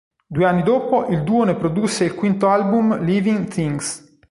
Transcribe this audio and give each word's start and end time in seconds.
Due 0.25 0.45
anni 0.47 0.63
dopo 0.63 1.05
il 1.09 1.21
duo 1.23 1.43
ne 1.43 1.53
produsse 1.55 2.05
il 2.05 2.15
quinto 2.15 2.49
album 2.49 3.03
"Living 3.03 3.47
Things". 3.47 4.17